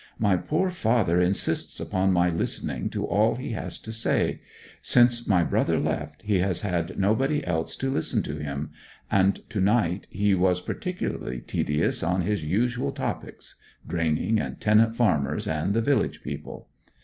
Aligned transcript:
My 0.17 0.35
poor 0.35 0.71
father 0.71 1.21
insists 1.21 1.79
upon 1.79 2.11
my 2.11 2.31
listening 2.31 2.89
to 2.89 3.05
all 3.05 3.35
he 3.35 3.51
has 3.51 3.77
to 3.77 3.93
say; 3.93 4.41
since 4.81 5.27
my 5.27 5.43
brother 5.43 5.79
left 5.79 6.23
he 6.23 6.39
has 6.39 6.61
had 6.61 6.97
nobody 6.97 7.45
else 7.45 7.75
to 7.75 7.91
listen 7.91 8.23
to 8.23 8.37
him; 8.37 8.71
and 9.11 9.47
to 9.51 9.61
night 9.61 10.07
he 10.09 10.33
was 10.33 10.59
particularly 10.59 11.39
tedious 11.39 12.01
on 12.01 12.21
his 12.23 12.43
usual 12.43 12.91
topics 12.91 13.57
draining, 13.87 14.39
and 14.39 14.59
tenant 14.59 14.95
farmers, 14.95 15.47
and 15.47 15.75
the 15.75 15.81
village 15.83 16.23
people. 16.23 16.67